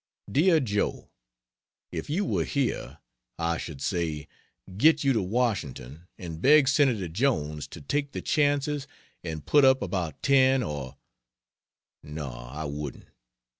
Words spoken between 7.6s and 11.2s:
to take the chances and put up about ten or"